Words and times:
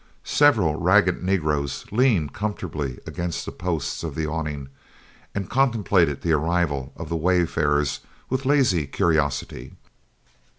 Several 0.23 0.77
ragged 0.77 1.21
negroes 1.21 1.85
leaned 1.91 2.33
comfortably 2.33 2.97
against 3.05 3.45
the 3.45 3.51
posts 3.51 4.01
of 4.03 4.15
the 4.15 4.25
awning 4.25 4.69
and 5.35 5.47
contemplated 5.47 6.23
the 6.23 6.31
arrival 6.31 6.91
of 6.95 7.07
the 7.07 7.15
wayfarers 7.15 7.99
with 8.27 8.43
lazy 8.43 8.87
curiosity. 8.87 9.73